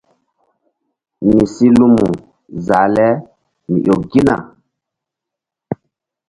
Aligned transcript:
Mi 1.27 1.39
si 1.53 1.65
lumu 1.77 2.05
zah 2.65 2.87
le 2.95 3.07
mi 3.69 3.77
ƴo 3.85 3.95
gina. 4.11 4.35